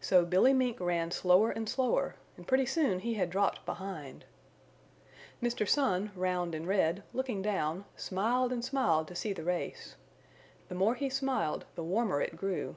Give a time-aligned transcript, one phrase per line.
[0.00, 4.24] So Billy Mink ran slower and slower, and pretty soon he had dropped behind.
[5.42, 5.68] Mr.
[5.68, 9.96] Sun, round and red, looking down, smiled and smiled to see the race.
[10.68, 12.76] The more he smiled the warmer it grew.